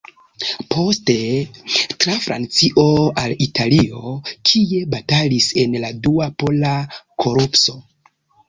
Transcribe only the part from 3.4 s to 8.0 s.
Italio, kie batalis en la Dua Pola Korpuso.